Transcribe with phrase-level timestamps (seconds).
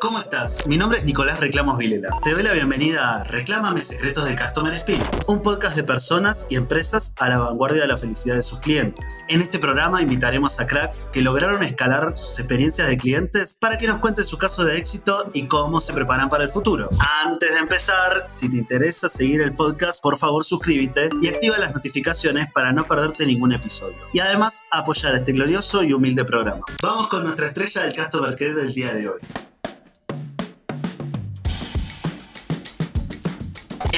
[0.00, 0.66] ¿Cómo estás?
[0.66, 2.08] Mi nombre es Nicolás Reclamos Vilela.
[2.22, 6.56] Te doy la bienvenida a Reclámame Secretos de Customer Experience, un podcast de personas y
[6.56, 9.22] empresas a la vanguardia de la felicidad de sus clientes.
[9.28, 13.86] En este programa invitaremos a cracks que lograron escalar sus experiencias de clientes para que
[13.86, 16.88] nos cuenten su caso de éxito y cómo se preparan para el futuro.
[17.22, 21.74] Antes de empezar, si te interesa seguir el podcast, por favor suscríbete y activa las
[21.74, 23.98] notificaciones para no perderte ningún episodio.
[24.14, 26.62] Y además apoyar este glorioso y humilde programa.
[26.82, 29.49] Vamos con nuestra estrella del Customer Care del día de hoy.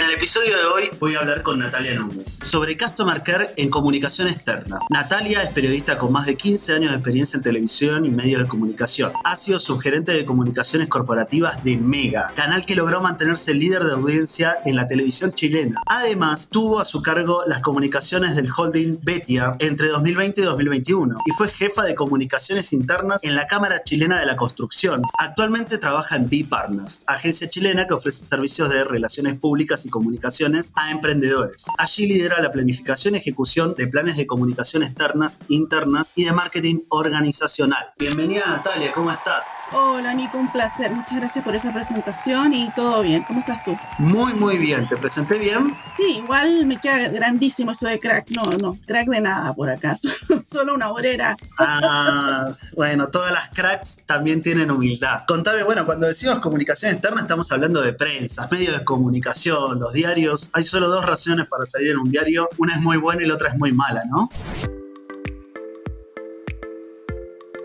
[0.03, 3.71] En el episodio de hoy voy a hablar con Natalia Núñez sobre Customer Care en
[3.71, 4.81] comunicación externa.
[4.91, 8.49] Natalia es periodista con más de 15 años de experiencia en televisión y medios de
[8.49, 9.13] comunicación.
[9.23, 14.59] Ha sido subgerente de comunicaciones corporativas de Mega, canal que logró mantenerse líder de audiencia
[14.65, 15.81] en la televisión chilena.
[15.87, 21.31] Además, tuvo a su cargo las comunicaciones del holding Betia entre 2020 y 2021 y
[21.31, 25.03] fue jefa de comunicaciones internas en la Cámara Chilena de la Construcción.
[25.17, 30.73] Actualmente trabaja en B Partners, agencia chilena que ofrece servicios de relaciones públicas y comunicaciones
[30.75, 31.67] a emprendedores.
[31.79, 36.81] Allí lidera la planificación y ejecución de planes de comunicación externas, internas y de marketing
[36.89, 37.85] organizacional.
[37.99, 39.45] Bienvenida Natalia, ¿cómo estás?
[39.73, 40.91] Hola Nico, un placer.
[40.91, 43.23] Muchas gracias por esa presentación y todo bien.
[43.23, 43.77] ¿Cómo estás tú?
[43.99, 44.89] Muy, muy bien.
[44.89, 45.77] ¿Te presenté bien?
[45.97, 48.31] Sí, igual me queda grandísimo eso de crack.
[48.31, 49.97] No, no, crack de nada por acá.
[50.51, 51.37] Solo una obrera.
[51.59, 55.25] Ah, bueno, todas las cracks también tienen humildad.
[55.29, 60.49] Contame, bueno, cuando decimos comunicación externa estamos hablando de prensa, medios de comunicación, los diarios,
[60.53, 63.35] hay solo dos razones para salir en un diario, una es muy buena y la
[63.35, 64.29] otra es muy mala, ¿no?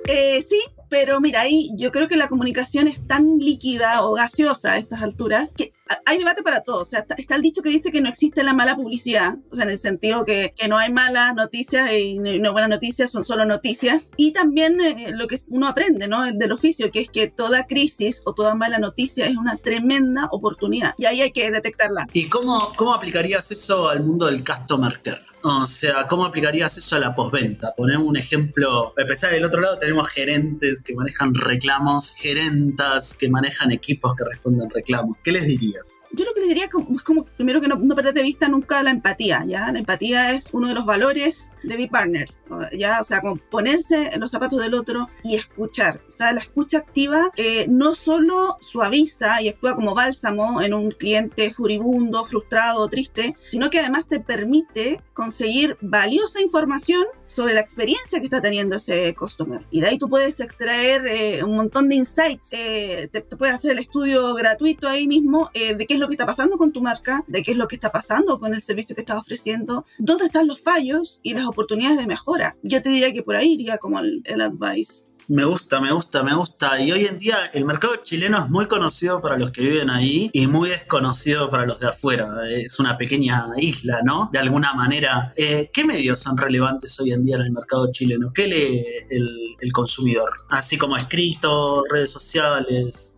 [0.09, 0.59] Eh, sí,
[0.89, 5.03] pero mira, ahí yo creo que la comunicación es tan líquida o gaseosa a estas
[5.03, 5.73] alturas que
[6.05, 6.81] hay debate para todo.
[6.81, 9.65] O sea, está, el dicho que dice que no existe la mala publicidad, o sea,
[9.65, 13.45] en el sentido que, que no hay malas noticias y no, buenas noticias, son solo
[13.45, 14.11] noticias.
[14.17, 16.25] Y también eh, lo que uno aprende, ¿no?
[16.25, 20.27] El del oficio, que es que toda crisis o toda mala noticia es una tremenda
[20.31, 20.93] oportunidad.
[20.97, 22.07] Y ahí hay que detectarla.
[22.13, 25.27] ¿Y cómo, cómo aplicarías eso al mundo del customer care?
[25.43, 27.73] O sea, ¿cómo aplicarías eso a la postventa?
[27.75, 28.91] Ponemos un ejemplo.
[28.95, 34.23] Para empezar, del otro lado tenemos gerentes que manejan reclamos, gerentas que manejan equipos que
[34.23, 35.17] responden reclamos.
[35.23, 35.99] ¿Qué les dirías?
[36.11, 38.81] Yo lo que les diría es como, primero que no, no perder de vista nunca
[38.83, 39.71] la empatía, ¿ya?
[39.71, 42.39] La empatía es uno de los valores de B-Partners,
[42.77, 42.99] ¿ya?
[43.01, 45.99] O sea, como ponerse en los zapatos del otro y escuchar.
[46.07, 50.91] O sea, la escucha activa eh, no solo suaviza y actúa como bálsamo en un
[50.91, 58.19] cliente furibundo, frustrado, triste, sino que además te permite conseguir valiosa información sobre la experiencia
[58.19, 59.61] que está teniendo ese customer.
[59.69, 62.47] Y de ahí tú puedes extraer eh, un montón de insights.
[62.51, 66.13] Eh, te, puedes hacer el estudio gratuito ahí mismo eh, de qué es lo que
[66.13, 68.95] está pasando con tu marca, de qué es lo que está pasando con el servicio
[68.95, 72.55] que estás ofreciendo, dónde están los fallos y las oportunidades de mejora.
[72.63, 75.07] Yo te diría que por ahí iría como el, el advice.
[75.29, 76.79] Me gusta, me gusta, me gusta.
[76.79, 80.29] Y hoy en día el mercado chileno es muy conocido para los que viven ahí
[80.31, 82.29] y muy desconocido para los de afuera.
[82.49, 84.29] Es una pequeña isla, ¿no?
[84.31, 85.33] De alguna manera.
[85.35, 88.31] Eh, ¿Qué medios son relevantes hoy en día en el mercado chileno?
[88.33, 89.27] ¿Qué lee el,
[89.59, 90.31] el consumidor?
[90.49, 93.17] Así como escrito, redes sociales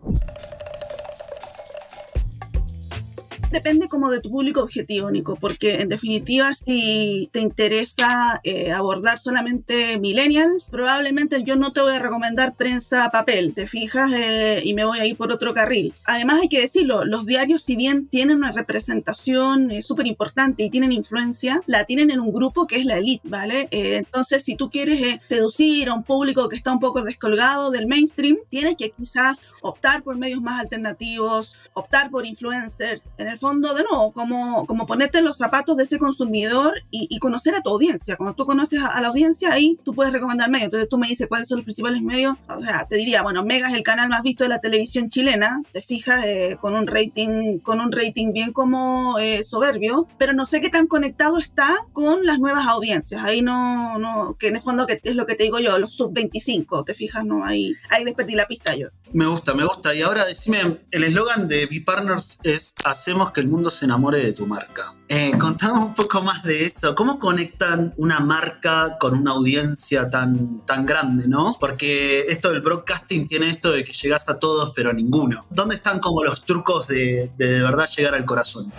[3.51, 9.19] depende como de tu público objetivo, Nico, porque en definitiva si te interesa eh, abordar
[9.19, 14.73] solamente millennials, probablemente yo no te voy a recomendar prensa papel, te fijas, eh, y
[14.73, 15.93] me voy a ir por otro carril.
[16.05, 20.69] Además hay que decirlo, los diarios si bien tienen una representación eh, súper importante y
[20.69, 23.67] tienen influencia, la tienen en un grupo que es la elite, ¿vale?
[23.71, 28.37] entonces si tú quieres seducir a un público que está un poco descolgado del mainstream,
[28.49, 33.83] tienes que quizás optar por medios más alternativos, optar por influencers, en el fondo, de
[33.83, 38.15] nuevo, como, como ponerte en los zapatos de ese consumidor y, conocer a tu audiencia.
[38.15, 40.65] Cuando tú conoces a, la audiencia, ahí tú puedes recomendar medios.
[40.65, 42.37] Entonces tú me dices cuáles son los principales medios.
[42.47, 45.61] O sea, te diría, bueno, Mega es el canal más visto de la televisión chilena.
[45.73, 50.45] Te fijas, eh, con un rating, con un rating bien como eh, soberbio, pero no
[50.45, 53.21] sé qué tan conectado está con las nuevas audiencias.
[53.23, 55.93] Ahí no, no, que en el fondo que es lo que te digo yo, los
[55.93, 58.87] sub 25, te fijas, no, ahí, ahí les perdí la pista yo.
[59.11, 59.93] Me gusta, me gusta.
[59.95, 64.33] Y ahora decime, el eslogan de B-Partners es hacemos que el mundo se enamore de
[64.33, 64.93] tu marca.
[65.07, 66.93] Eh, contame un poco más de eso.
[66.93, 71.57] ¿Cómo conectan una marca con una audiencia tan, tan grande, no?
[71.59, 75.47] Porque esto del broadcasting tiene esto de que llegas a todos pero a ninguno.
[75.49, 78.71] ¿Dónde están como los trucos de de, de verdad llegar al corazón?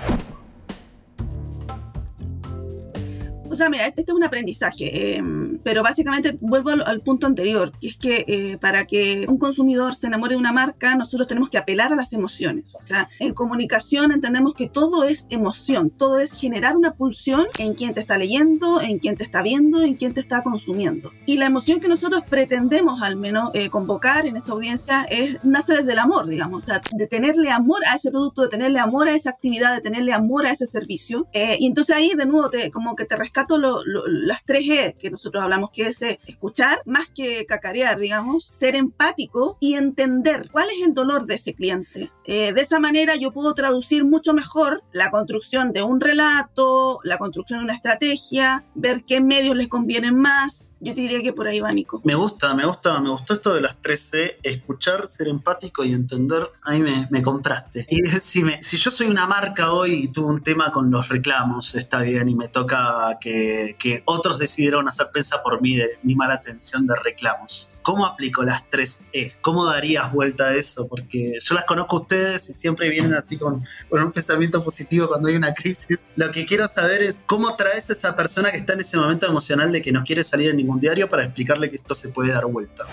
[3.60, 7.86] Sea, mira, este, este es un aprendizaje, em, pero básicamente vuelvo al, punto anterior, que
[7.88, 11.58] es que eh, para que un consumidor se enamore de una marca, nosotros tenemos que
[11.58, 12.64] apelar a las emociones.
[12.72, 17.74] O sea, en comunicación entendemos que todo es emoción, todo es generar una pulsión en
[17.74, 21.12] quien te está leyendo, en quien te está viendo, en quien te está consumiendo.
[21.26, 25.76] Y la emoción que nosotros pretendemos al menos eh, convocar en esa audiencia es nace
[25.76, 29.08] desde el amor, digamos, o sea, de tenerle amor a ese producto, de tenerle amor
[29.08, 31.26] a esa actividad, de tenerle amor a ese servicio.
[31.32, 33.16] Eh, y entonces ahí de nuevo te, como que te
[33.50, 38.44] rescato las tres E que nosotros hablamos, que es eh, escuchar más que cacarear, digamos,
[38.44, 42.10] ser empático y entender cuál es el dolor de ese cliente.
[42.26, 47.18] Eh, de esa manera yo puedo traducir mucho mejor la construcción de un relato, la
[47.18, 50.69] construcción de una estrategia, ver qué medios les convienen más.
[50.80, 52.00] Yo te diría que por ahí va, Nico.
[52.04, 55.92] Me gusta, me gusta, me gustó esto de las tres C, escuchar, ser empático y
[55.92, 56.50] entender.
[56.62, 57.86] Ahí me, me compraste.
[57.90, 61.74] Y decime, si yo soy una marca hoy y tuve un tema con los reclamos,
[61.74, 66.34] está bien, y me toca que, que otros decidieron hacer prensa por mí mi mala
[66.34, 67.70] atención de reclamos.
[67.82, 69.32] ¿Cómo aplico las tres E?
[69.40, 70.86] ¿Cómo darías vuelta a eso?
[70.88, 75.08] Porque yo las conozco a ustedes y siempre vienen así con, con, un pensamiento positivo
[75.08, 76.10] cuando hay una crisis.
[76.16, 79.26] Lo que quiero saber es cómo traes a esa persona que está en ese momento
[79.26, 82.32] emocional de que no quiere salir en ningún diario para explicarle que esto se puede
[82.32, 82.86] dar vuelta.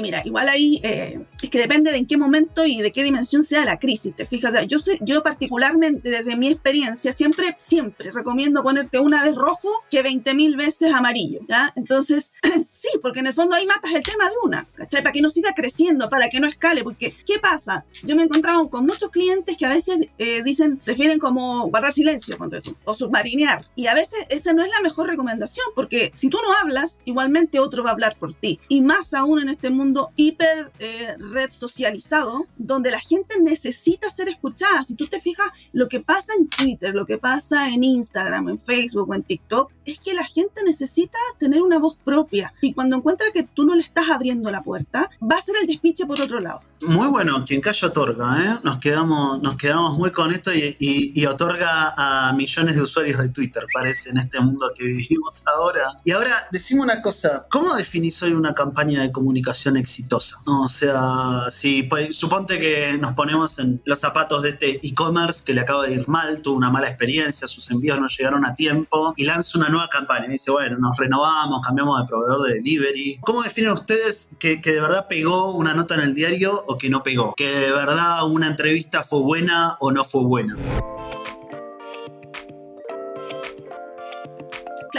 [0.00, 3.44] Mira, igual ahí eh, es que depende de en qué momento y de qué dimensión
[3.44, 4.66] sea la crisis, te fijas.
[4.66, 10.02] yo, sé, yo particularmente desde mi experiencia siempre, siempre recomiendo ponerte una vez rojo que
[10.02, 11.72] 20.000 veces amarillo, ¿ya?
[11.76, 12.32] Entonces,
[12.72, 15.02] sí, porque en el fondo ahí matas el tema de una, ¿cachai?
[15.02, 17.84] Para que no siga creciendo, para que no escale, porque ¿qué pasa?
[18.02, 21.92] Yo me he encontrado con muchos clientes que a veces eh, dicen, prefieren como guardar
[21.92, 22.36] silencio,
[22.84, 26.54] o submarinear, y a veces esa no es la mejor recomendación, porque si tú no
[26.54, 30.12] hablas, igualmente otro va a hablar por ti, y más aún en este mundo mundo
[30.14, 34.84] hiper eh, red socializado, donde la gente necesita ser escuchada.
[34.84, 38.60] Si tú te fijas, lo que pasa en Twitter, lo que pasa en Instagram, en
[38.60, 42.52] Facebook o en TikTok, es que la gente necesita tener una voz propia.
[42.60, 45.66] Y cuando encuentra que tú no le estás abriendo la puerta, va a ser el
[45.66, 46.62] despiche por otro lado.
[46.82, 48.58] Muy bueno, quien calla otorga, ¿eh?
[48.64, 53.28] Nos quedamos, nos quedamos muy con esto y, y, otorga a millones de usuarios de
[53.28, 56.00] Twitter, parece, en este mundo que vivimos ahora.
[56.04, 60.40] Y ahora, decimos una cosa, ¿cómo definís hoy una campaña de comunicación exitosa?
[60.46, 65.52] O sea, si pues, suponte que nos ponemos en los zapatos de este e-commerce que
[65.52, 69.12] le acaba de ir mal, tuvo una mala experiencia, sus envíos no llegaron a tiempo
[69.18, 70.26] y lanza una nueva campaña.
[70.26, 73.18] Y dice, bueno, nos renovamos, cambiamos de proveedor de delivery.
[73.22, 76.90] ¿Cómo definen ustedes que, que de verdad pegó una nota en el diario o que
[76.90, 80.56] no pegó, que de verdad una entrevista fue buena o no fue buena.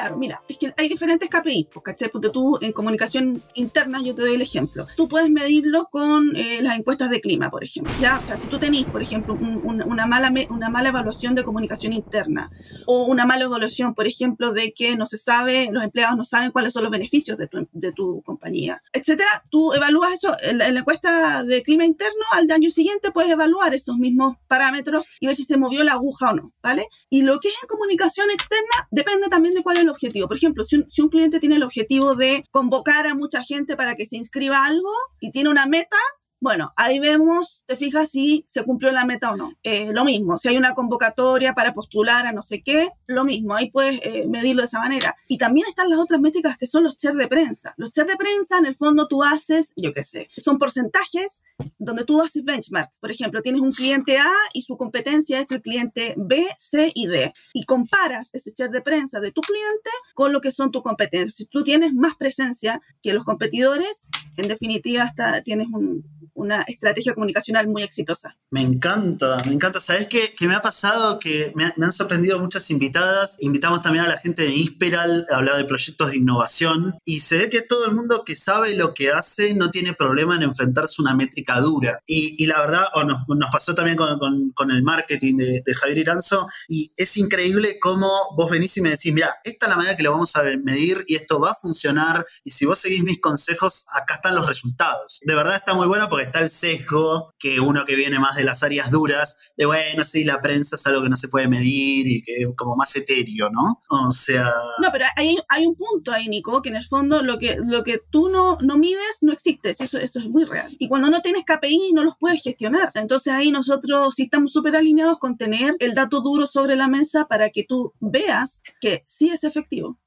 [0.01, 2.09] Claro, mira, es que hay diferentes KPIs, pues, ¿cachai?
[2.09, 4.88] Porque tú en comunicación interna, yo te doy el ejemplo.
[4.98, 7.94] Tú puedes medirlo con eh, las encuestas de clima, por ejemplo.
[8.01, 11.94] Ya, o sea, si tú tenés, por ejemplo, una, mala, una mala evaluación de comunicación
[11.94, 12.50] interna
[12.88, 16.50] o una mala evaluación, por ejemplo, de que no se sabe, los empleados no saben
[16.50, 20.68] cuáles son los beneficios de tu, de tu compañía, etcétera, tú evalúas eso en la,
[20.68, 25.44] encuesta de clima interno, al año siguiente puedes evaluar esos mismos parámetros y ver si
[25.44, 26.88] se movió la aguja o no, ¿vale?
[27.12, 30.27] Y lo que es en comunicación externa depende también de cuál es el objetivo.
[30.27, 33.75] Por ejemplo, si un, si un cliente tiene el objetivo de convocar a mucha gente
[33.75, 35.97] para que se inscriba a algo y tiene una meta,
[36.41, 39.53] bueno, ahí vemos, te fijas si se cumplió la meta o no.
[39.61, 43.55] Eh, lo mismo, si hay una convocatoria para postular a no sé qué, lo mismo,
[43.55, 45.15] ahí puedes eh, medirlo de esa manera.
[45.27, 47.75] Y también están las otras métricas que son los chats de prensa.
[47.77, 51.43] Los chats de prensa, en el fondo, tú haces, yo qué sé, son porcentajes
[51.77, 52.89] donde tú haces benchmark.
[52.99, 57.05] Por ejemplo, tienes un cliente A y su competencia es el cliente B, C y
[57.05, 57.35] D.
[57.53, 61.35] Y comparas ese chat de prensa de tu cliente con lo que son tus competencias.
[61.35, 64.01] Si tú tienes más presencia que los competidores,
[64.38, 68.38] en definitiva hasta tienes un, una estrategia comunicacional muy exitosa.
[68.50, 69.79] Me encanta, me encanta.
[69.79, 71.19] ¿Sabes qué, me ha pasado?
[71.19, 73.38] Que me, han sorprendido muchas invitadas.
[73.39, 77.38] Invitamos también a la gente de Inspiral a hablar de proyectos de innovación y se
[77.38, 80.95] ve que todo el mundo que sabe lo que hace no tiene problema en enfrentarse
[81.00, 82.00] a una métrica dura.
[82.05, 83.21] Y, la verdad, o nos,
[83.51, 88.81] pasó también con, el marketing de, Javier Iranzo y es increíble cómo vos venís y
[88.81, 91.51] me decís, mira, esta es la manera que lo vamos a medir y esto va
[91.51, 95.19] a funcionar y si vos seguís mis consejos, acá están los resultados.
[95.23, 98.44] De verdad está muy bueno porque está el sesgo que uno que viene más de
[98.44, 102.08] las áreas duras, de bueno, sí, la prensa es algo que no se puede medir
[102.08, 103.82] y que es como más etéreo, ¿no?
[103.90, 104.54] O sea...
[104.82, 107.84] No, pero hay, hay un punto ahí, Nico, que en el fondo lo que, lo
[107.84, 110.75] que tú no, no mides no existe, eso, eso es muy real.
[110.80, 112.92] Y cuando no tienes KPI no los puedes gestionar.
[112.96, 117.25] Entonces ahí nosotros sí estamos súper alineados con tener el dato duro sobre la mesa
[117.28, 119.98] para que tú veas que sí es efectivo.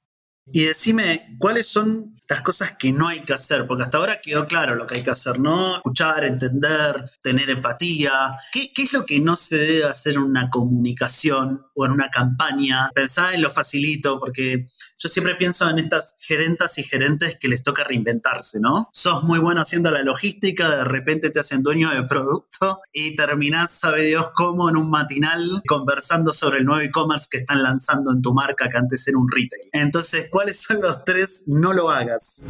[0.53, 3.67] Y decime, ¿cuáles son las cosas que no hay que hacer?
[3.67, 5.77] Porque hasta ahora quedó claro lo que hay que hacer, ¿no?
[5.77, 8.37] Escuchar, entender, tener empatía.
[8.53, 12.91] ¿Qué, es lo que no se debe hacer en una comunicación o en una campaña?
[12.95, 14.67] Pensá en lo facilito, porque
[14.99, 18.91] yo siempre pienso en estas gerentas y gerentes que les toca reinventarse, ¿no?
[18.93, 23.71] Sos muy bueno haciendo la logística, de repente te hacen dueño de producto y terminás,
[23.71, 28.21] sabe Dios cómo, en un matinal conversando sobre el nuevo e-commerce que están lanzando en
[28.21, 29.71] tu marca que antes era un retail.
[29.73, 32.45] Entonces, ¿cuáles son los tres no lo hagas?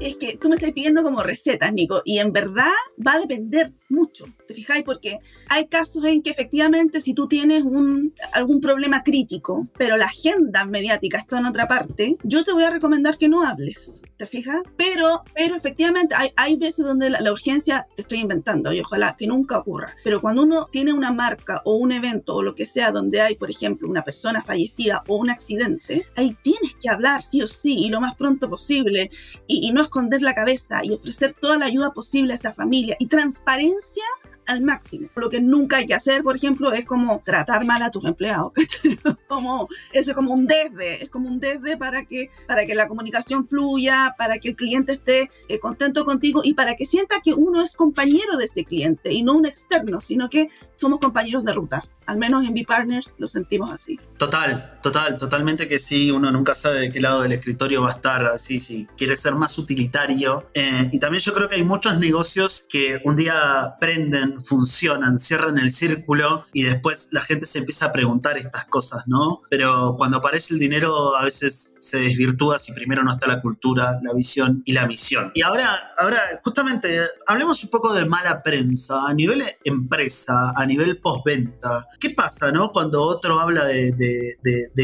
[0.00, 2.72] es que tú me estás pidiendo como recetas, Nico, y en verdad
[3.04, 4.84] va a depender mucho, ¿te fijáis?
[4.84, 10.06] Porque hay casos en que efectivamente si tú tienes un, algún problema crítico, pero la
[10.06, 14.26] agenda mediática está en otra parte, yo te voy a recomendar que no hables, ¿te
[14.26, 14.62] fijas?
[14.76, 19.26] Pero, pero efectivamente hay, hay veces donde la, urgencia, te estoy inventando y ojalá que
[19.26, 22.90] nunca ocurra, pero cuando uno tiene una marca o un evento o lo que sea
[22.90, 27.42] donde hay, por ejemplo, una persona fallecida o un accidente, ahí tienes que hablar sí
[27.42, 29.10] o sí y lo más pronto posible
[29.46, 32.96] y, y no esconder la cabeza y ofrecer toda la ayuda posible a esa familia
[32.98, 34.04] y transparencia
[34.46, 35.08] al máximo.
[35.14, 38.52] Lo que nunca hay que hacer, por ejemplo, es como tratar mal a tus empleados.
[39.28, 43.46] como, es como un desde, es como un desde para que, para que la comunicación
[43.46, 47.62] fluya, para que el cliente esté eh, contento contigo y para que sienta que uno
[47.62, 51.84] es compañero de ese cliente y no un externo, sino que somos compañeros de ruta.
[52.06, 53.98] Al menos en B-Partners lo sentimos así.
[54.18, 56.10] Total, total, totalmente que sí.
[56.10, 59.34] Uno nunca sabe de qué lado del escritorio va a estar así, si quiere ser
[59.34, 60.48] más utilitario.
[60.54, 65.58] Eh, y también yo creo que hay muchos negocios que un día prenden, funcionan, cierran
[65.58, 69.42] el círculo y después la gente se empieza a preguntar estas cosas, ¿no?
[69.50, 73.98] Pero cuando aparece el dinero a veces se desvirtúa si primero no está la cultura,
[74.02, 75.32] la visión y la misión.
[75.34, 80.98] Y ahora, ahora justamente, hablemos un poco de mala prensa a nivel empresa, a nivel
[80.98, 81.88] postventa.
[81.98, 82.70] ¿Qué pasa, no?
[82.72, 84.36] Cuando otro habla de,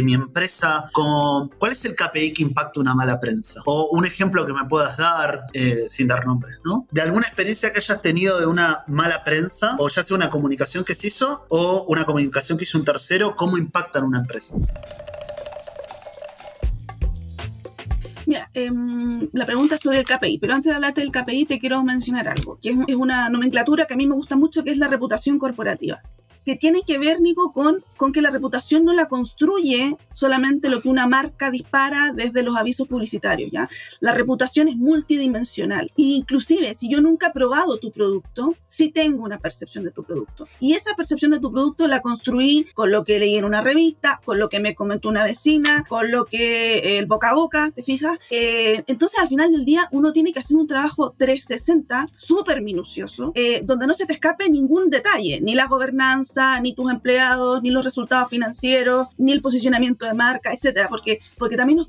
[0.03, 3.61] mi empresa, ¿cuál es el KPI que impacta una mala prensa?
[3.67, 6.87] O un ejemplo que me puedas dar, eh, sin dar nombres, ¿no?
[6.91, 10.85] De alguna experiencia que hayas tenido de una mala prensa, o ya sea una comunicación
[10.85, 14.55] que se hizo, o una comunicación que hizo un tercero, ¿cómo impacta en una empresa?
[18.27, 21.59] Mira, em, la pregunta es sobre el KPI, pero antes de hablarte del KPI te
[21.59, 24.79] quiero mencionar algo, que es una nomenclatura que a mí me gusta mucho, que es
[24.79, 26.01] la reputación corporativa
[26.51, 30.83] que tiene que ver, Nico, con, con que la reputación no la construye solamente lo
[30.83, 33.71] que una marca dispara desde los avisos publicitarios, ¿ya?
[34.01, 35.93] La reputación es multidimensional.
[35.97, 40.03] E inclusive, si yo nunca he probado tu producto, sí tengo una percepción de tu
[40.03, 40.49] producto.
[40.59, 44.21] Y esa percepción de tu producto la construí con lo que leí en una revista,
[44.25, 47.71] con lo que me comentó una vecina, con lo que eh, el boca a boca,
[47.73, 48.19] ¿te fijas?
[48.31, 53.31] Eh, entonces, al final del día, uno tiene que hacer un trabajo 360, súper minucioso,
[53.37, 57.71] eh, donde no se te escape ningún detalle, ni la gobernanza, ni tus empleados, ni
[57.71, 61.81] los resultados financieros, ni el posicionamiento de marca, etcétera, porque, porque también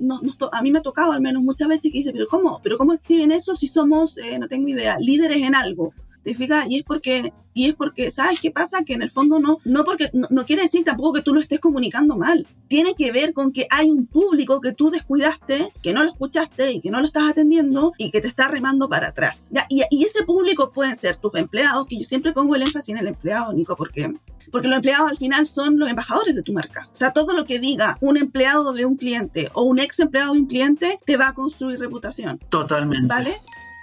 [0.52, 2.60] a mí me ha tocado al menos muchas veces que dice, pero ¿cómo?
[2.64, 5.94] ¿Pero cómo escriben eso si somos, eh, no tengo idea, líderes en algo?
[6.24, 6.68] ¿Te fijas?
[6.70, 8.84] Y es porque, y es porque, ¿sabes qué pasa?
[8.86, 11.60] Que en el fondo no, no porque, no, quiere decir tampoco que tú lo estés
[11.60, 12.46] comunicando mal.
[12.68, 16.74] Tiene que ver con que hay un público que tú descuidaste, que no lo escuchaste
[16.74, 19.48] y que no lo estás atendiendo y que te está remando para atrás.
[19.50, 19.66] ¿Ya?
[19.68, 23.00] Y, y ese público pueden ser tus empleados, que yo siempre pongo el énfasis en
[23.00, 24.14] el empleado, Nico, porque
[24.52, 26.88] porque los empleados al final son los embajadores de tu marca.
[26.92, 30.34] O sea, todo lo que diga un empleado de un cliente o un ex empleado
[30.34, 32.40] de un cliente te va a construir reputación.
[32.50, 33.08] Totalmente.
[33.08, 33.38] ¿Vale?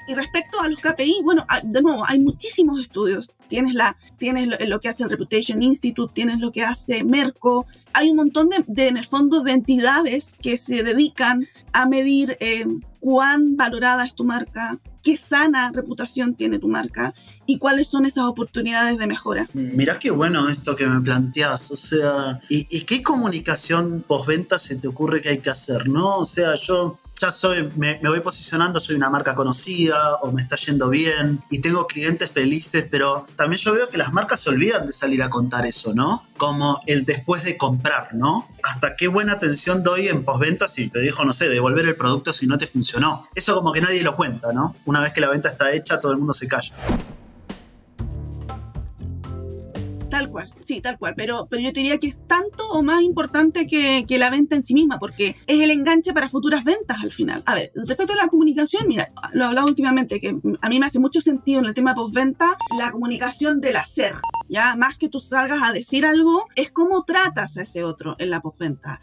[0.08, 3.28] Y respecto a los KPI, bueno, de nuevo, hay muchísimos estudios.
[3.48, 7.66] Tienes, la, tienes lo, que hace el Reputation Institute, tienes lo que hace Merco.
[7.92, 12.66] Hay un montón de, en el fondo, de entidades que se dedican a medir eh,
[13.00, 17.14] cuán valorada es tu marca, qué sana reputación tiene tu marca
[17.46, 19.48] y cuáles son esas oportunidades de mejora.
[19.54, 24.86] Mirá qué bueno esto que me planteas, o sea, ¿y, qué comunicación postventa se te
[24.86, 26.18] ocurre que hay que hacer, no?
[26.18, 30.56] O sea, yo ya soy, me, voy posicionando, soy una marca conocida o me está
[30.56, 34.84] yendo bien y tengo clientes felices, pero también yo veo que las marcas se olvidan
[34.84, 36.26] de salir a contar eso, ¿no?
[36.36, 38.48] Como el después de comprar, ¿no?
[38.64, 42.32] Hasta qué buena atención doy en postventa si te dijo, no sé, devolver el producto
[42.32, 43.28] si no te funcionó.
[43.36, 44.74] Eso como que nadie lo cuenta, ¿no?
[44.86, 46.74] Una vez que la venta está hecha, todo el mundo se calla.
[50.28, 51.14] Tal cual, sí, tal cual.
[51.16, 54.62] Pero, pero yo diría que es tanto o más importante que, que, la venta en
[54.62, 57.42] sí misma, porque es el enganche para futuras ventas al final.
[57.46, 60.86] A ver, respecto a la comunicación, mira, lo he hablado últimamente, que a mí me
[60.86, 64.14] hace mucho sentido en el tema postventa la comunicación del hacer.
[64.48, 68.30] Ya, más que tú salgas a decir algo, es cómo tratas a ese otro en
[68.30, 69.00] la postventa.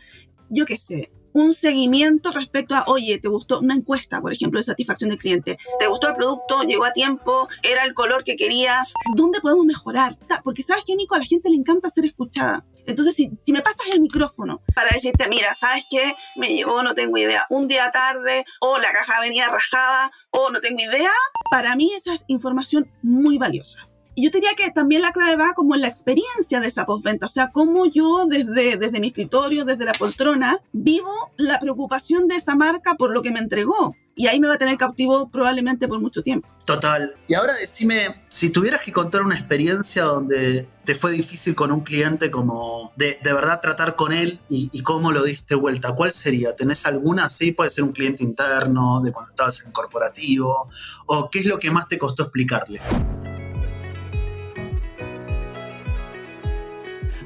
[0.49, 4.63] Yo qué sé, un seguimiento respecto a, oye, ¿te gustó una encuesta, por ejemplo, de
[4.63, 5.57] satisfacción del cliente?
[5.79, 6.63] ¿Te gustó el producto?
[6.63, 7.49] ¿Llegó a tiempo?
[7.61, 8.93] ¿Era el color que querías?
[9.15, 10.15] ¿Dónde podemos mejorar?
[10.45, 12.63] Porque sabes que, Nico, a la gente le encanta ser escuchada.
[12.87, 16.15] Entonces, si, si me pasas el micrófono para decirte, mira, ¿sabes qué?
[16.37, 20.61] Me llegó, no tengo idea, un día tarde, o la caja venía rajada, o no
[20.61, 21.11] tengo idea,
[21.51, 23.79] para mí esa es información muy valiosa.
[24.15, 27.25] Y yo diría que también la clave va como en la experiencia de esa postventa,
[27.25, 32.37] o sea, cómo yo desde, desde mi escritorio, desde la poltrona, vivo la preocupación de
[32.37, 33.93] esa marca por lo que me entregó.
[34.17, 36.47] Y ahí me va a tener cautivo probablemente por mucho tiempo.
[36.65, 37.17] Total.
[37.27, 41.81] Y ahora decime, si tuvieras que contar una experiencia donde te fue difícil con un
[41.81, 46.13] cliente, como de, de verdad tratar con él y, y, cómo lo diste vuelta, ¿cuál
[46.13, 46.55] sería?
[46.55, 47.29] ¿Tenés alguna?
[47.29, 50.69] Sí, puede ser un cliente interno, de cuando estabas en corporativo,
[51.07, 52.79] o qué es lo que más te costó explicarle.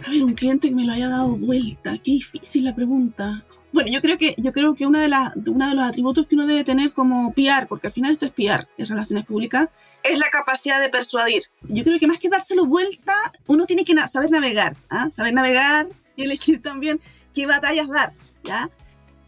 [0.06, 1.98] A ver, un cliente que me lo haya dado vuelta.
[1.98, 3.44] Qué difícil la pregunta.
[3.72, 6.36] Bueno, yo creo que, yo creo que una de las, uno de los atributos que
[6.36, 9.70] uno debe tener como PR, porque al final esto es PR, es relaciones públicas,
[10.04, 11.44] es la capacidad de persuadir.
[11.68, 13.14] Yo creo que más que dárselo vuelta,
[13.48, 15.10] uno tiene que saber navegar, ¿ah?
[15.12, 17.00] saber navegar y elegir también
[17.34, 18.14] qué batallas dar,
[18.44, 18.70] ¿ya?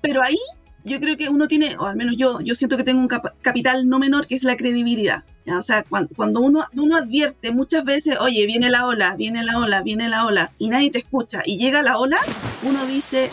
[0.01, 0.39] Pero ahí
[0.83, 3.35] yo creo que uno tiene, o al menos yo, yo siento que tengo un cap
[3.41, 5.23] capital no menor que es la credibilidad.
[5.47, 9.57] O sea, cuando, cuando, uno, uno advierte muchas veces, oye, viene la ola, viene la
[9.57, 12.19] ola, viene la ola, y nadie te escucha, y llega la ola,
[12.63, 13.29] uno dice,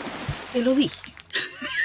[0.51, 0.95] te lo dije.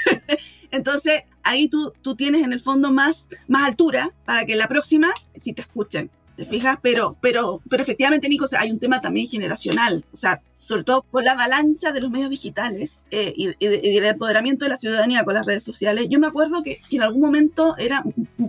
[0.71, 5.13] Entonces, ahí tú, tú tienes en el fondo más, más altura para que la próxima
[5.35, 6.09] sí te escuchen.
[6.35, 6.77] ¿Te fijas?
[6.81, 10.03] Pero, pero, pero efectivamente, Nico, o sea, hay un tema también generacional.
[10.11, 14.05] O sea, sobre todo con la avalancha de los medios digitales eh, y, y, del
[14.05, 16.07] empoderamiento de la ciudadanía con las redes sociales.
[16.09, 18.03] Yo me acuerdo que, que, en algún momento era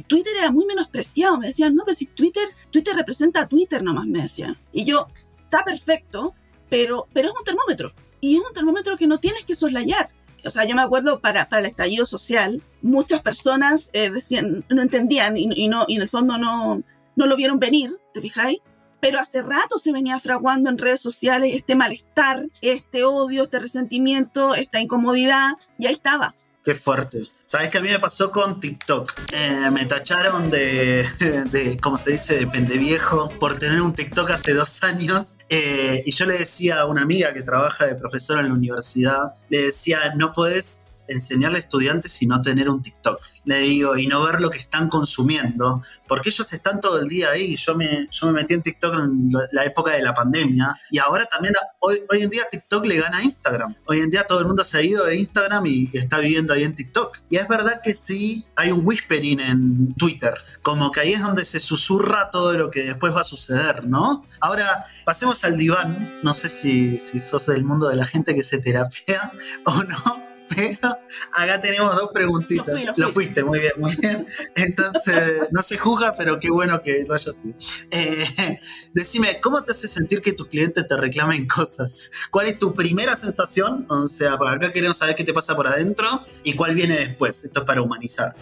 [0.09, 1.39] Twitter era muy menospreciado.
[1.39, 4.57] Me decían, no, pero si Twitter, Twitter representa a Twitter nomás, me decían.
[4.73, 5.07] Y yo,
[5.45, 6.35] está perfecto,
[6.69, 7.93] pero, pero es un termómetro.
[8.21, 10.09] Y es un termómetro que no tienes que soslayar
[10.47, 14.83] o sea, yo me acuerdo para, para el estallido social, muchas personas eh, decían, no
[14.83, 16.83] entendían y, no, y en el fondo no,
[17.17, 18.59] no lo vieron venir, ¿te fijáis?
[19.01, 24.55] Pero hace rato se venía fraguando en redes sociales este malestar, este odio, este resentimiento,
[24.55, 26.35] esta incomodidad, y ahí estaba.
[26.65, 27.31] Qué fuerte.
[27.45, 29.13] ¿Sabes qué a mí me pasó con TikTok?
[29.33, 31.07] Eh, me tacharon de,
[31.53, 35.39] de, ¿cómo se dice?, de pendeviejo por tener un TikTok hace dos años.
[35.49, 39.35] Eh, y yo le decía a una amiga que trabaja de profesora en la universidad,
[39.49, 44.25] le decía, no podés enseñarle a estudiantes sino tener un TikTok le digo, y no
[44.25, 47.57] ver lo que están consumiendo, porque ellos están todo el día ahí.
[47.57, 51.27] Yo me, yo me metí en TikTok en la época de la pandemia y ahora
[51.27, 53.77] también, hoy, hoy en día TikTok le gana a Instagram.
[53.87, 56.65] Hoy en día todo el mundo se ha ido de Instagram y está viviendo ahí
[56.65, 57.19] en TikTok.
[57.31, 61.45] Y es verdad que sí hay un whispering en Twitter, como que ahí es donde
[61.45, 64.27] se susurra todo lo que después va a suceder, ¿no?
[64.41, 66.19] Ahora, pasemos al diván.
[66.25, 69.31] No sé si, si sos del mundo de la gente que se terapia
[69.65, 70.99] o no pero
[71.33, 72.69] acá tenemos dos preguntitas.
[72.69, 73.03] Lo, fui, lo, fui.
[73.03, 74.27] lo, fuiste, muy bien, muy bien.
[74.55, 77.55] Entonces, no se juzga, pero qué bueno que lo haya sido.
[77.91, 78.59] Eh,
[78.93, 82.11] decime, ¿cómo te hace sentir que tus clientes te reclamen cosas?
[82.31, 83.87] ¿Cuál es tu primera sensación?
[83.89, 87.45] O sea, por acá queremos saber qué te pasa por adentro y cuál viene después.
[87.45, 88.35] Esto es para humanizar.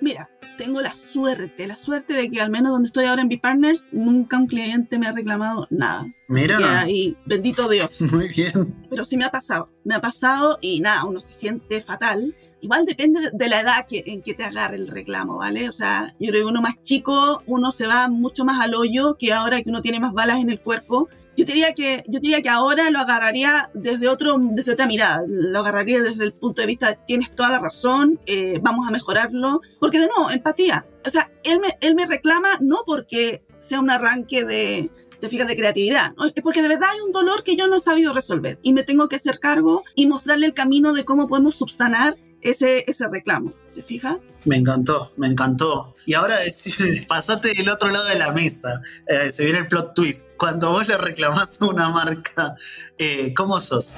[0.00, 0.28] Mira,
[0.62, 4.36] tengo la suerte, la suerte de que al menos donde estoy ahora en B-Partners, nunca
[4.36, 6.04] un cliente me ha reclamado nada.
[6.28, 6.88] Mira.
[6.88, 8.00] Y bendito Dios.
[8.12, 8.72] Muy bien.
[8.88, 9.70] Pero sí me ha pasado.
[9.82, 12.32] Me ha pasado y nada, uno se siente fatal.
[12.60, 15.68] Igual depende de la edad que, en que te agarre el reclamo, ¿vale?
[15.68, 19.16] O sea, yo creo que uno más chico, uno se va mucho más al hoyo
[19.18, 22.42] que ahora que uno tiene más balas en el cuerpo yo diría que yo diría
[22.42, 26.66] que ahora lo agarraría desde otro desde otra mirada lo agarraría desde el punto de
[26.66, 31.10] vista de, tienes toda la razón eh, vamos a mejorarlo porque de nuevo empatía o
[31.10, 34.90] sea él me él me reclama no porque sea un arranque de
[35.20, 36.26] te fijas de creatividad ¿no?
[36.26, 38.82] es porque de verdad hay un dolor que yo no he sabido resolver y me
[38.82, 43.52] tengo que hacer cargo y mostrarle el camino de cómo podemos subsanar ese, ese reclamo.
[43.74, 44.18] ¿Te fijas?
[44.44, 45.94] Me encantó, me encantó.
[46.04, 46.36] Y ahora
[47.08, 48.80] pasate del otro lado de la mesa.
[49.06, 50.26] Eh, se viene el plot twist.
[50.36, 52.54] Cuando vos le reclamás a una marca,
[52.98, 53.96] eh, ¿cómo sos?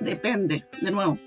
[0.00, 1.18] Depende, de nuevo.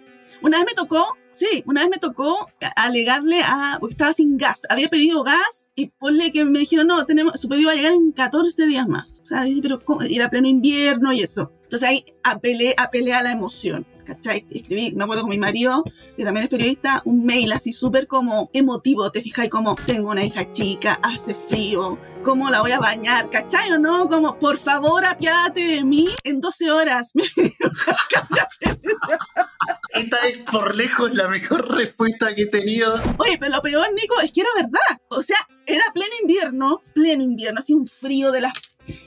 [0.42, 4.62] Una vez me tocó, sí, una vez me tocó alegarle a, porque estaba sin gas.
[4.70, 7.94] Había pedido gas y ponle que me dijeron, no, tenemos, su pedido va a llegar
[7.94, 9.08] en 14 días más.
[9.30, 11.52] Sea, pero era pleno invierno y eso.
[11.64, 13.86] Entonces ahí apelé, apelé a la emoción.
[14.10, 14.46] ¿cachai?
[14.50, 15.84] Escribí, me acuerdo con mi marido,
[16.18, 20.26] que también es periodista, un mail así súper como emotivo, te fijas, como tengo una
[20.26, 23.30] hija chica, hace frío, ¿cómo la voy a bañar?
[23.30, 24.10] ¿Cachai o no?
[24.10, 27.12] Como, por favor, apiádate de mí en 12 horas.
[29.94, 32.96] Esta es por lejos la mejor respuesta que he tenido.
[33.18, 35.02] Oye, pero lo peor, Nico, es que era verdad.
[35.10, 38.54] O sea, era pleno invierno, pleno invierno, así un frío de las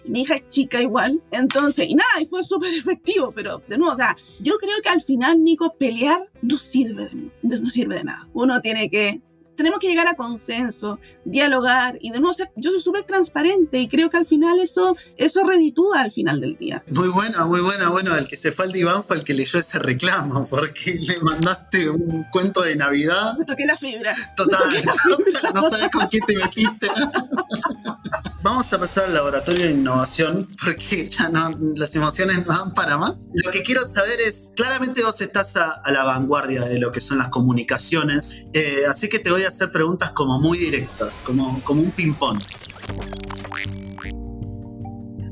[0.05, 1.23] mi hija es chica igual.
[1.31, 4.88] Entonces, y nada, y fue súper efectivo, pero de nuevo, o sea, yo creo que
[4.88, 7.09] al final, Nico, pelear no sirve
[7.42, 8.27] de, no sirve de nada.
[8.33, 9.21] Uno tiene que
[9.57, 13.88] tenemos que llegar a consenso, dialogar y de nuevo ser, yo soy súper transparente y
[13.88, 16.83] creo que al final eso, eso reditúa al final del día.
[16.88, 17.88] Muy buena, muy buena.
[17.91, 21.21] Bueno, el que se fue al diván fue el que leyó ese reclamo porque le
[21.21, 23.37] mandaste un cuento de Navidad.
[23.38, 24.12] Me toqué la fibra.
[24.37, 26.88] Total, total no sabes con quién te metiste.
[28.43, 32.99] Vamos a pasar al laboratorio de innovación porque ya no, las emociones no dan para
[32.99, 33.29] más.
[33.33, 37.19] Lo que quiero saber es, claramente vos estás a, la vanguardia de lo que son
[37.19, 41.83] las comunicaciones, eh, así que te voy a hacer preguntas como muy directas, como, como
[41.83, 42.41] un ping-pong.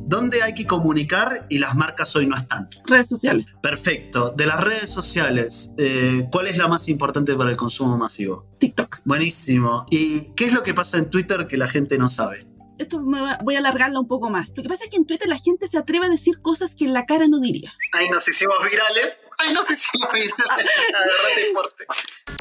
[0.06, 2.68] ¿Dónde hay que comunicar y las marcas hoy no están?
[2.84, 3.46] Redes sociales.
[3.62, 4.32] Perfecto.
[4.36, 8.44] De las redes sociales, eh, ¿cuál es la más importante para el consumo masivo?
[8.58, 9.02] TikTok.
[9.04, 9.86] Buenísimo.
[9.88, 12.50] ¿Y qué es lo que pasa en Twitter que la gente no sabe?
[12.80, 14.48] esto me voy a alargarla un poco más.
[14.54, 16.84] Lo que pasa es que en Twitter la gente se atreve a decir cosas que
[16.86, 17.72] en la cara no diría.
[17.92, 19.16] Ahí nos hicimos virales.
[19.38, 20.66] Ahí nos hicimos virales.
[21.52, 21.84] fuerte.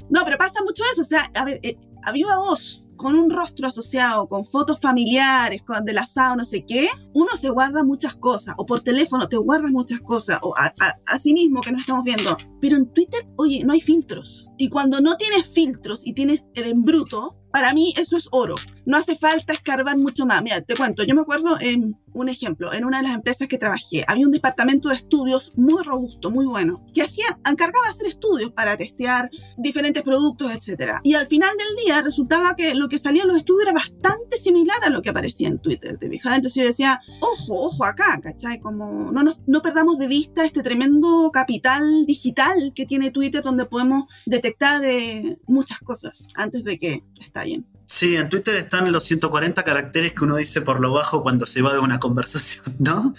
[0.10, 1.02] No, pero pasa mucho eso.
[1.02, 5.62] O sea, a ver, eh, a viva voz, con un rostro asociado, con fotos familiares,
[5.63, 9.38] con del asado, no sé qué, uno se guarda muchas cosas, o por teléfono te
[9.38, 10.73] guardas muchas cosas, o a,
[11.06, 12.36] a sí mismo que nos estamos viendo.
[12.60, 14.47] Pero en Twitter, oye, no hay filtros.
[14.58, 18.56] Y cuando no tienes filtros y tienes el embruto, para mí eso es oro.
[18.86, 20.43] No hace falta escarbar mucho más.
[20.43, 23.58] Mira, te cuento, yo me acuerdo en un ejemplo, en una de las empresas que
[23.58, 28.52] trabajé, había un departamento de estudios muy robusto, muy bueno, que hacía, encargaba hacer estudios
[28.52, 31.00] para testear diferentes productos, etc.
[31.04, 34.38] Y al final del día resultaba que lo que salía en los estudios era bastante
[34.38, 35.98] similar a lo que aparecía en Twitter.
[36.02, 38.60] Entonces yo decía, ojo, ojo acá, ¿cachai?
[38.60, 44.06] Como no, no perdamos de vista este tremendo capital digital que tiene Twitter donde podemos
[44.26, 47.65] detectar eh, muchas cosas antes de que estallen.
[47.91, 51.63] Sí, en Twitter están los 140 caracteres que uno dice por lo bajo cuando se
[51.63, 53.15] va de una conversación, ¿no?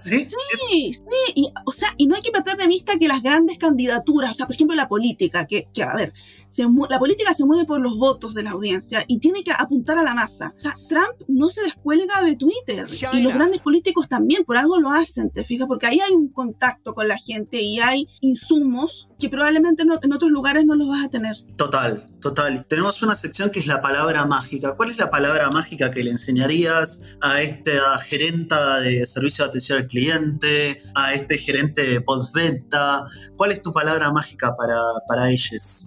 [0.00, 0.28] ¿Sí?
[0.68, 3.56] Sí, sí, y, o sea, y no hay que perder de vista que las grandes
[3.58, 6.12] candidaturas, o sea, por ejemplo la política, que, que a ver,
[6.88, 10.02] la política se mueve por los votos de la audiencia y tiene que apuntar a
[10.02, 10.54] la masa.
[10.56, 14.78] O sea, Trump no se descuelga de Twitter y los grandes políticos también, por algo
[14.80, 19.08] lo hacen, te fijas, porque ahí hay un contacto con la gente y hay insumos
[19.18, 21.36] que probablemente en otros lugares no los vas a tener.
[21.56, 22.66] Total, total.
[22.66, 24.74] Tenemos una sección que es la palabra mágica.
[24.76, 29.78] ¿Cuál es la palabra mágica que le enseñarías a esta gerenta de servicio de atención
[29.78, 33.04] al cliente, a este gerente de postventa?
[33.36, 35.86] ¿Cuál es tu palabra mágica para, para ellos?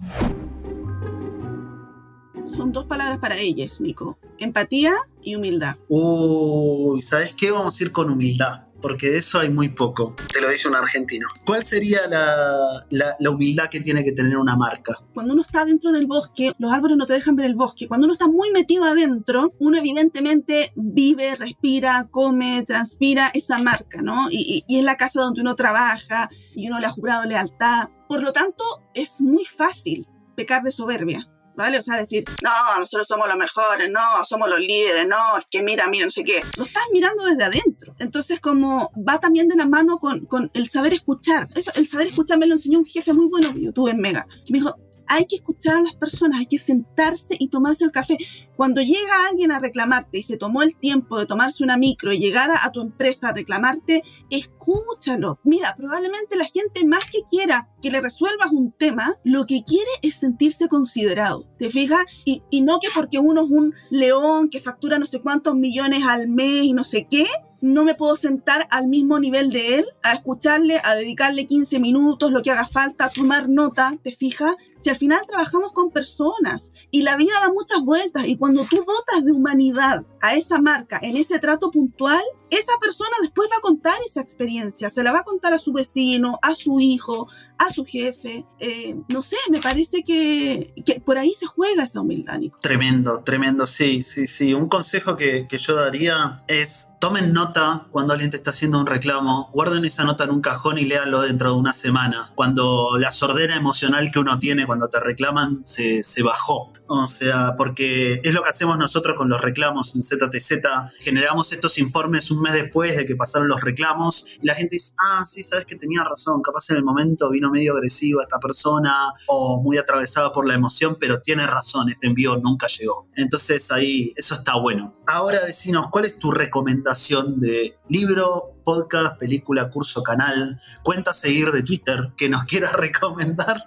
[2.60, 4.18] Son dos palabras para ellas, Nico.
[4.38, 5.76] Empatía y humildad.
[5.88, 7.50] Uy, ¿sabes qué?
[7.50, 10.14] Vamos a ir con humildad porque de eso hay muy poco.
[10.32, 11.26] Te lo dice un argentino.
[11.46, 14.94] ¿Cuál sería la, la, humildad que tiene que tener una marca?
[15.14, 17.88] Cuando uno está dentro del bosque, los árboles no te dejan ver el bosque.
[17.88, 24.28] Cuando uno está muy metido adentro, uno evidentemente vive, respira, come, transpira esa marca, ¿no?
[24.30, 27.88] Y, y es la casa donde uno trabaja y uno le ha jurado lealtad.
[28.08, 31.26] Por lo tanto, es muy fácil pecar de soberbia.
[31.54, 31.78] ¿Vale?
[31.78, 35.62] O sea, decir, no, nosotros somos los mejores, no, somos los líderes, no, es que
[35.62, 36.40] mira, mira, no sé qué.
[36.56, 37.94] Lo estás mirando desde adentro.
[37.98, 41.48] Entonces, como va también de la mano con, con el saber escuchar.
[41.54, 44.00] Eso, el saber escuchar me lo enseñó un jefe muy bueno que yo tuve en
[44.00, 44.26] Mega.
[44.48, 44.76] me dijo,
[45.10, 48.16] hay que escuchar a las personas, hay que sentarse y tomarse el café.
[48.54, 52.20] Cuando llega alguien a reclamarte y se tomó el tiempo de tomarse una micro y
[52.20, 55.40] llegar a, tu empresa a reclamarte, escúchalo.
[55.42, 59.90] Mira, probablemente la gente más que quiera que le resuelvas un tema, lo que quiere
[60.02, 61.44] es sentirse considerado.
[61.58, 62.04] ¿Te fijas?
[62.24, 66.04] Y, y no que porque uno es un león que factura no sé cuántos millones
[66.06, 67.26] al mes y no sé qué,
[67.60, 72.32] no me puedo sentar al mismo nivel de él, a escucharle, a dedicarle 15 minutos,
[72.32, 74.54] lo que haga falta, a tomar nota, ¿te fijas?
[74.82, 78.76] Si al final trabajamos con personas y la vida da muchas vueltas y cuando tú
[78.76, 83.60] dotas de humanidad a esa marca en ese trato puntual, esa persona después va a
[83.60, 87.70] contar esa experiencia, se la va a contar a su vecino, a su hijo, a
[87.70, 88.44] su jefe.
[88.58, 90.72] Eh, no sé, me parece que,
[91.04, 92.58] por ahí se juega esa humildad, Nico.
[92.60, 94.54] Tremendo, tremendo, sí, sí, sí.
[94.54, 98.86] Un consejo que, que yo daría es tomen nota cuando alguien te está haciendo un
[98.86, 102.32] reclamo, guarden esa nota en un cajón y léanlo dentro de una semana.
[102.34, 106.72] Cuando la sordera emocional que uno tiene cuando te reclaman se, se bajó.
[106.86, 110.64] O sea, porque es lo que hacemos nosotros con los reclamos en ZTZ.
[111.00, 114.94] Generamos estos informes un mes después de que pasaron los reclamos y la gente dice,
[114.98, 118.94] ah, sí, sabes que tenía razón, capaz en el momento vino medio agresiva esta persona
[119.26, 123.08] o muy atravesada por la emoción, pero tiene razón, este envío nunca llegó.
[123.16, 124.94] Entonces ahí eso está bueno.
[125.08, 131.62] Ahora decinos, ¿cuál es tu recomendación de libro, podcast, película, curso, canal, cuenta seguir de
[131.62, 133.62] Twitter que nos quieras recomendar?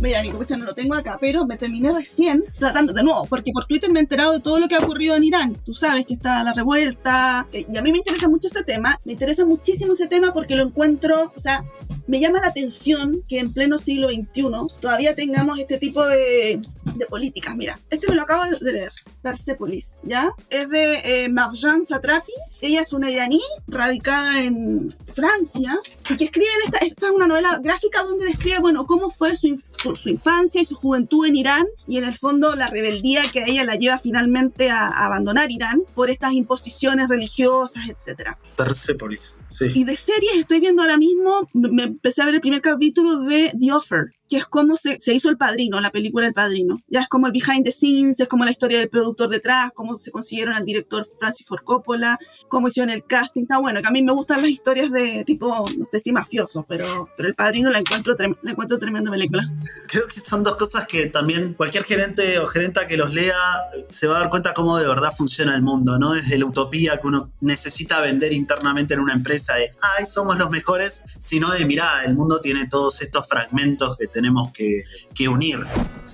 [0.00, 3.66] Mira, Nico, no lo tengo acá, pero me terminé recién tratando de nuevo, porque por
[3.66, 5.56] Twitter me he enterado de todo lo que ha ocurrido en Irán.
[5.66, 8.98] Tú sabes que está la revuelta, eh, y a mí me interesa mucho ese tema.
[9.04, 11.64] Me interesa muchísimo ese tema porque lo encuentro, o sea,
[12.06, 14.42] me llama la atención que en pleno siglo XXI
[14.80, 16.60] todavía tengamos este tipo de,
[16.94, 17.54] de políticas.
[17.54, 20.32] Mira, este me lo acabo de leer, Persepolis, ¿ya?
[20.48, 22.32] Es de eh, Marjan Satrapi.
[22.60, 27.26] Ella es una iraní radicada en Francia y que escribe en esta, esta es una
[27.26, 31.36] novela gráfica donde describe, bueno, cómo fue su, inf- su infancia y su juventud en
[31.36, 35.06] Irán y en el fondo la rebeldía que a ella la lleva finalmente a, a
[35.06, 38.38] abandonar Irán por estas imposiciones religiosas, etcétera.
[38.56, 39.66] Persepolis, sí.
[39.74, 43.52] Y de series estoy viendo ahora mismo, me empecé a ver el primer capítulo de
[43.58, 46.80] The Offer, que es cómo se, se hizo El Padrino, la película El Padrino.
[46.86, 49.98] Ya es como el behind the scenes, es como la historia del productor detrás, cómo
[49.98, 52.16] se consiguieron al director Francis Ford Coppola,
[52.48, 53.42] cómo hicieron el casting.
[53.42, 56.64] Está bueno, que a mí me gustan las historias de tipo, no sé si mafiosos,
[56.68, 59.42] pero, pero El Padrino la encuentro, la encuentro tremenda película.
[59.88, 63.34] Creo que son dos cosas que también cualquier gerente o gerenta que los lea
[63.76, 66.12] eh, se va a dar cuenta cómo de verdad funciona el mundo, ¿no?
[66.12, 70.50] Desde la utopía que uno necesita vender internamente en una empresa de, ay, somos los
[70.50, 74.82] mejores, sino de, mirá, el mundo tiene todos estos fragmentos que tenemos que,
[75.14, 75.60] que unir.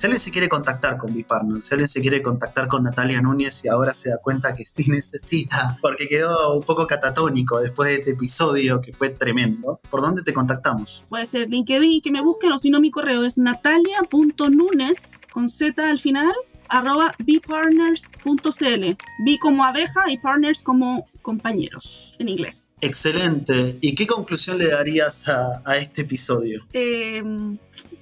[0.05, 3.69] Alguien se quiere contactar con B-Partner, si alguien se quiere contactar con Natalia Núñez y
[3.69, 8.11] ahora se da cuenta que sí necesita, porque quedó un poco catatónico después de este
[8.13, 11.05] episodio que fue tremendo, ¿por dónde te contactamos?
[11.09, 14.99] Puede ser LinkedIn, que me busquen, o si no, mi correo es natalia.nunes,
[15.33, 16.33] con Z al final,
[16.69, 18.97] arroba bpartners.cl.
[19.25, 22.71] B como abeja y partners como compañeros, en inglés.
[22.81, 23.79] Excelente.
[23.81, 26.65] ¿Y qué conclusión le darías a, a este episodio?
[26.73, 27.23] Eh,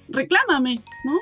[0.09, 1.19] reclámame, ¿no?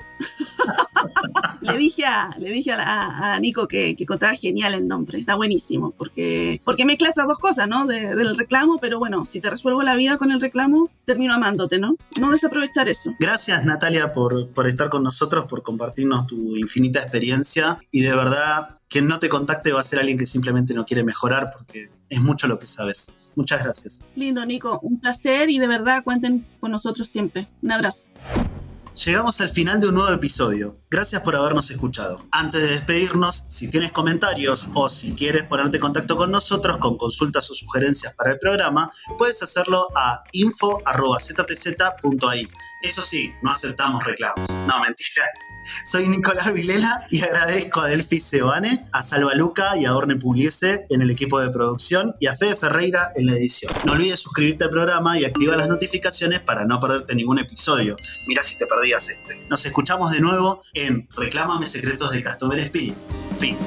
[1.61, 5.19] le dije a, le dije a, la- a Nico que, que encontraba genial el nombre,
[5.19, 7.85] está buenísimo, porque, porque mezcla esas dos cosas, ¿no?
[7.85, 11.79] De- del reclamo, pero bueno, si te resuelvo la vida con el reclamo, termino amándote,
[11.79, 11.95] ¿no?
[12.19, 13.13] No desaprovechar eso.
[13.19, 18.77] Gracias Natalia por, por estar con nosotros, por compartirnos tu infinita experiencia y de verdad
[18.89, 22.21] quien no te contacte va a ser alguien que simplemente no quiere mejorar porque es
[22.21, 23.11] mucho lo que sabes.
[23.35, 24.01] Muchas gracias.
[24.15, 27.47] Lindo, Nico, un placer y de verdad cuenten con nosotros siempre.
[27.63, 28.05] Un abrazo.
[28.95, 30.77] Llegamos al final de un nuevo episodio.
[30.91, 32.23] Gracias por habernos escuchado.
[32.31, 36.95] Antes de despedirnos, si tienes comentarios o si quieres ponerte en contacto con nosotros con
[36.97, 40.87] consultas o sugerencias para el programa, puedes hacerlo a info.ztz.ai.
[42.83, 44.47] Eso sí, no aceptamos reclamos.
[44.49, 45.23] No, mentira.
[45.85, 50.85] Soy Nicolás Vilela y agradezco a Delphi Sebane, a Salva Luca y a Orne Pugliese
[50.89, 53.71] en el equipo de producción y a Fede Ferreira en la edición.
[53.85, 57.95] No olvides suscribirte al programa y activar las notificaciones para no perderte ningún episodio.
[58.27, 59.47] Mira si te perdías este.
[59.49, 63.25] Nos escuchamos de nuevo en Reclámame Secretos de Customer Experience.
[63.39, 63.57] Fin.